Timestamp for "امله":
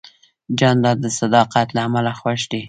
1.87-2.11